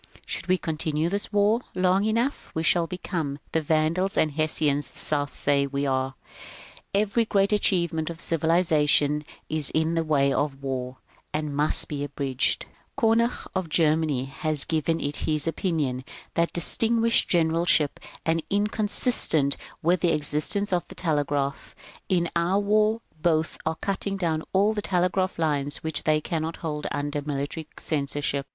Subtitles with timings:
[0.25, 4.97] Should we continue this war long enough, we shall become the Vandals and Hessians the
[4.97, 6.15] South says we are.
[6.91, 10.97] Every great achievement of civilization i^ in the way of war,
[11.35, 12.65] and must be abridged.
[12.97, 19.99] Konig of Germany has given it as his opinion that distinguished generalship is inconsistent with
[20.01, 21.75] the existence of the telegraph.
[22.09, 26.87] In our war both sides are cutting down all telegraph lines which they cannot hold
[26.91, 28.47] under military censorship.